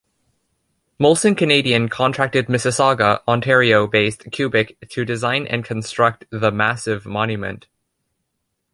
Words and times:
Molson 0.99 1.37
Canadian 1.37 1.87
contracted 1.87 2.47
Mississauga, 2.47 3.21
Ontario-based 3.27 4.31
Kubik 4.31 4.75
to 4.89 5.05
design 5.05 5.45
and 5.45 5.63
construct 5.63 6.25
the 6.31 6.49
massive 6.51 7.05
monument. 7.05 7.67